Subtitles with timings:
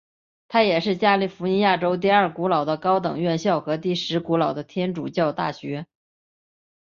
[0.47, 5.85] 它也是加利福尼亚州第二古老的高等院校和第十古老的天主教大学。